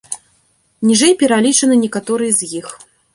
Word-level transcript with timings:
Ніжэй 0.91 1.13
пералічаны 1.21 1.75
некаторыя 1.83 2.31
з 2.39 2.51
іх. 2.61 2.67